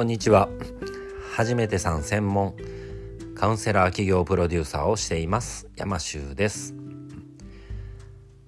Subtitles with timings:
[0.00, 0.48] こんにちは。
[1.36, 2.54] 初めてさん専門
[3.34, 5.68] カウンセラー企業プロデューサーをしています。
[5.76, 6.74] 山修です。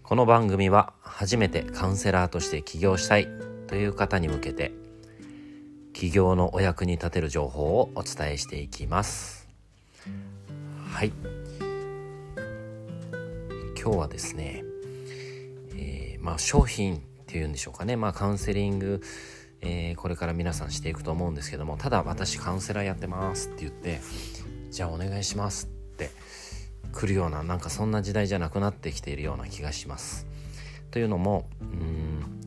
[0.02, 3.28] この番組は初めてカウンセラーとして起業したい
[3.66, 4.72] という方に向けて
[5.92, 9.46] 起業のお役に立てる情報をお伝えしていきます。
[10.90, 11.12] はい。
[13.78, 14.64] 今日はですね、
[15.76, 17.96] えー、まあ商品っていうんでしょうかね。
[17.96, 19.02] まあカウンセリング
[19.62, 24.00] えー、これから皆さんしていくと思うんですけどもただ私カウンセラーやってますって言って
[24.70, 26.10] じゃあお願いしますって
[26.92, 30.26] 来るようななんかそんな時代じゃなくなってきているような気がします。
[30.90, 32.40] というのもうん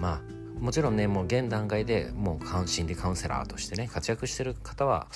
[0.00, 5.06] まあもちろんねもう現段階でもう心理カウンセラーとしてね活躍してる方は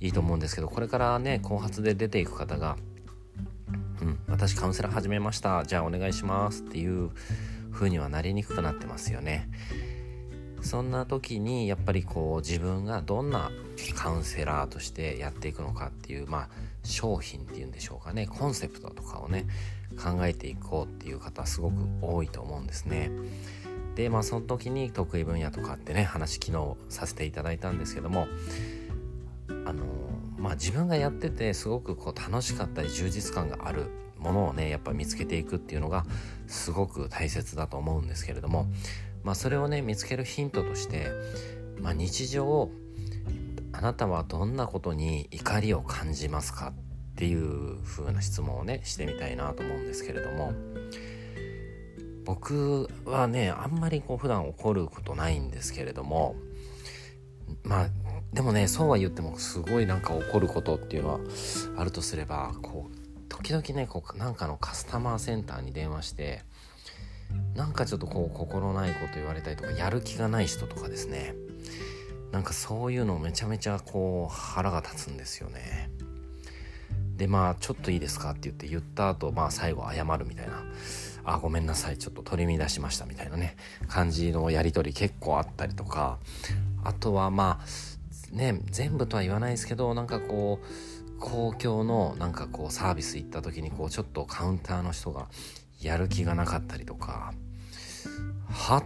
[0.00, 2.76] いいと思うんですけどこれからね後発で出ていく方が
[4.02, 7.10] 「うん私カウンセラー始めましたじゃあお願いします」っていう
[7.72, 9.48] 風にはなりにくくなってますよね。
[10.62, 13.50] そんな時にやっぱりこう自分がどんな
[13.94, 16.48] カウンセラーとしてやっていくのかっていうまあ
[16.82, 19.46] 商品っていうんでしょうかねコンセプトとかをね
[20.02, 23.10] 考えていこうっていう方すごく多いと思うんですね。
[23.94, 28.28] でまあその時に得意分野とかってね話昨日させていただいたんですけども
[29.66, 29.84] あの
[30.36, 36.04] まあ自分がやっててすごくこう楽しかったり充実感があるものをねやっぱ見つけていくっていうのが
[36.46, 38.66] すごく大切だと思うんですけれども
[39.22, 41.10] まあ、それをね見つけるヒントとして、
[41.80, 42.70] まあ、日常
[43.72, 46.74] あなたはどんなことに怒りを感じますかっ
[47.16, 50.52] ていう風な質問をねしてみたいなと思うんですけれども
[52.24, 56.36] 僕はねあんまりこう普段怒ることないんですけれども
[57.64, 57.88] まあ
[58.32, 61.20] でもねそうは言ってもすごいなんか怒ることっていうのは
[61.76, 66.42] あるとすればこう時々ねこうなんかのカスタマーセンターに電話して
[67.54, 71.34] なんかちょっとこう心ないこと言われたりとかやる気がない人とかですね。
[72.32, 75.90] なんかそういうのめちゃめちゃこう腹が立つんですよね。
[77.16, 80.62] でまあちょっといいですかって言って言った後まあ最後謝るみたいな。
[81.24, 83.56] あごめんなさいちょっと取り乱しましたみたいなね。
[83.88, 86.18] 感じのやり取り結構あったりとか。
[86.84, 95.26] あとはまあね全部とは言わないですけどなんかこう公共のなんかこうサービス行った時にこうちょっとカウンターの人が
[95.80, 97.32] やる気がなかったりとか
[98.50, 98.84] はっ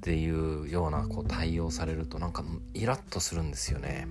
[0.00, 2.44] ていうようなこう対応されるとなんか
[2.74, 4.06] イラッとするんですよね。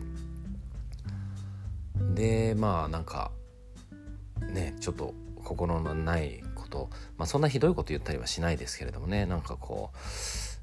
[2.13, 3.31] でまあなんか
[4.41, 9.91] ねちょっと心のないことまあそんなひどいこと言ったりはしないですけれどもねなんかこ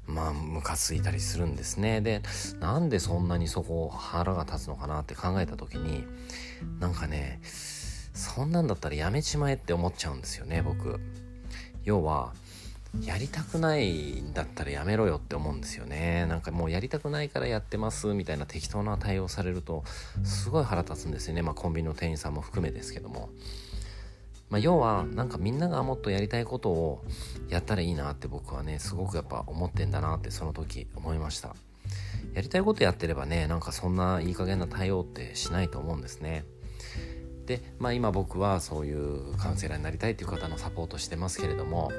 [0.07, 2.21] うまあムカついたりするんですねで
[2.59, 6.05] なんでそんなにそこ腹が立つのかなって考えた時に
[6.79, 10.99] なんかねそんなんだったらやめちまえって思っちゃうんですよね僕。
[11.83, 12.33] 要は
[13.01, 16.27] やりたくないんだったらやめろよって思うんですよね。
[16.27, 19.83] なんかもうやりたくないからやってますみたいな適当な対応されると
[20.23, 21.41] すごい腹立つんですよね。
[21.41, 23.29] まあコンビニの店員さんも含めですけども。
[24.49, 27.03] まあ、要はなんかみんながもっとやりたいことを
[27.49, 31.55] やったらいいなって僕はねすごくやっぱ思ってんだなってその時思いました。
[32.35, 36.45] やりたいことやってればねなんかそんないい加減な対応ってしないと思うんですね。
[37.45, 41.91] で、まあ、今僕はそういうカウンセラーになりたいっていう方のサポートしてますけれども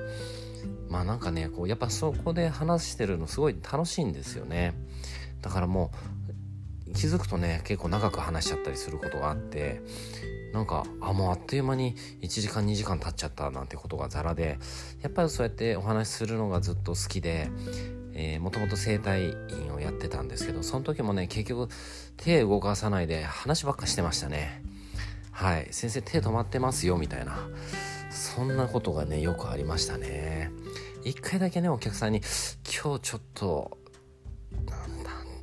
[0.88, 4.74] まあなんかねこうやっぱそこで話してるのすごい楽しいんですよね。
[5.42, 5.90] だからも
[6.88, 9.82] う気づくとね結構長く話しちゃったりすることがあって
[10.54, 14.58] なんかあもうあっという間に1時間2時間経っちゃったなんてことがザラで
[15.02, 17.50] やっぱりそうやってお話しするのがずっと好きで
[18.40, 21.68] もともと整体院をやってたんですけどその時もね結局
[22.16, 24.62] 手動かさないで話ばっかしてましたね。
[25.34, 25.68] はい。
[25.72, 27.36] 先生手止まってますよみたいな。
[28.10, 30.52] そんなことがねよくありましたね。
[31.04, 32.20] 一回だけねお客さんに
[32.82, 33.76] 今日ちょっと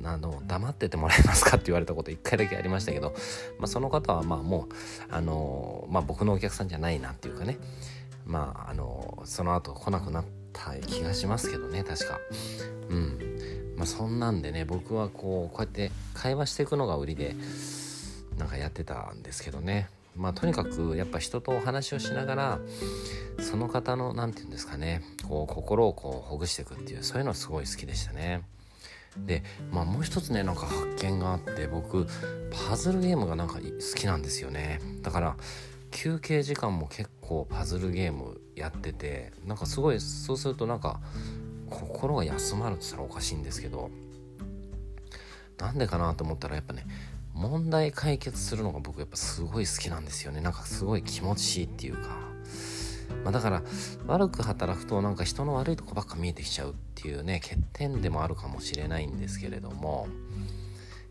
[0.04, 3.14] あの黙っててもらえますかって言われたこと一回だけありましたけど、
[3.58, 7.58] まあ、その方はまあもうあの、まあ、僕のお客さんじゃないなっていうかね。
[8.24, 12.18] まああのその後来なくなった気がしますけどね確か。
[12.88, 13.18] うん。
[13.76, 17.36] まあそんなんでね僕はこうこうやって会話していくのが売りで
[18.38, 19.88] なんかやってたんですけどね。
[20.16, 22.60] まあとにかくやっぱ人とお話をしながら
[23.40, 25.02] その方の何て言うんですかね。
[25.26, 28.42] こう心をこうほぐしていくっていうそういうのすごい好きでしたね。
[29.16, 32.06] でまあもう一つねなんか発見があって僕
[32.68, 33.60] パズルゲームがなんか好
[33.98, 34.80] きなんですよね。
[35.02, 35.36] だから
[35.90, 41.00] 休憩時間も結構パズルゲームやっててなんかすごいそうするとなんか
[41.70, 43.90] 心が休まるって言ったらおかしいんですけど
[45.58, 46.86] なんでかなと思ったらやっぱね
[47.42, 50.40] 問題解決するのが僕やっぱすごい好きなんですよね。
[50.40, 52.08] なんかすごい気持ちいいっていうか、
[53.24, 53.62] まあ、だから
[54.06, 60.06] 悪く働くとなんか人の悪いとこばっか見えてきちゃうっていうね欠点でもあるかもしれないんですけれども。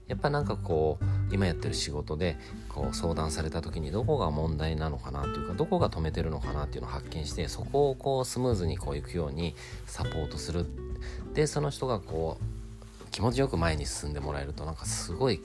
[0.07, 2.37] やっぱなんかこう今やってる仕事で
[2.67, 9.55] こう相談された時にどこが問題なのかなというかどこが止めてるのかなっていうのを発見してそこをこうスムーズにこういくように
[9.85, 10.65] サポートする。
[11.33, 15.41] でその人がこう気持ちよく前に進んでもらえるとなんかすごい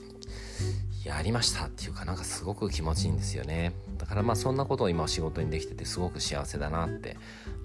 [1.07, 3.71] やりましたっていうかなんかすごく気持ちいいんですよね。
[3.97, 7.17] だからまあそんなことを今仕事にできててすごく幸せだなって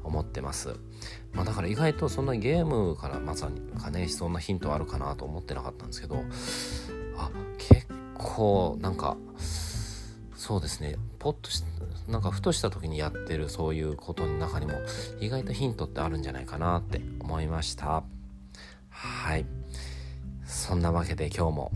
[0.04, 0.76] 思ってます、
[1.32, 6.16] まあ、だから意外とそんなゲームからまさにかねそんなヒントあるかなと思ってなかったんですけど
[7.16, 9.16] あ結構なんか
[10.36, 10.96] そうですね。
[11.18, 11.62] ポッとし
[12.08, 14.72] なんかふとした時にやってるそういうことの中にも
[15.20, 18.02] 意外とヒントってあるんじゃないかなって思いました。
[18.88, 19.46] はい。
[20.44, 21.72] そんなわけで今日も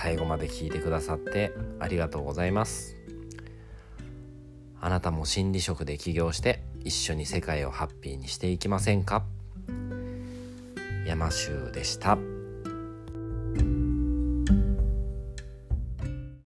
[0.00, 2.96] 最後まで聞いてくださってありがとうございます
[4.80, 9.24] あなたも心理職で起業して一緒に世界をハッピーにしていきませんか？
[11.04, 12.16] 山州でした。